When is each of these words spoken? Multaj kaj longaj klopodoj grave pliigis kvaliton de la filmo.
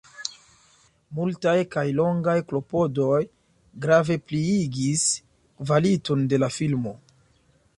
Multaj 1.17 1.53
kaj 1.75 1.83
longaj 1.99 2.35
klopodoj 2.51 3.19
grave 3.85 4.17
pliigis 4.31 5.05
kvaliton 5.63 6.25
de 6.33 6.41
la 6.45 6.51
filmo. 6.57 6.97